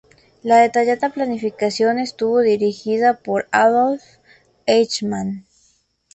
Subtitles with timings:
[0.41, 4.01] La detallada planificación estuvo dirigida por Adolf
[4.65, 5.45] Eichmann.